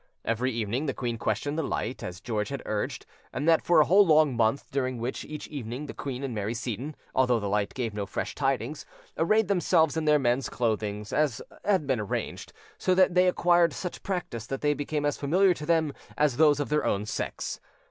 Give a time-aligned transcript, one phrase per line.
[0.25, 3.85] Every evening the queen questioned the light, as George had urged, and that for a
[3.85, 7.75] whole long month, during which each evening the queen and Mary Seyton, although the light
[7.75, 8.83] gave no fresh tidings,
[9.15, 13.73] arrayed themselves in their men's clothes, as had been arranged, so that they both acquired
[13.73, 17.59] such practice that they became as familiar to them as those of their own sex.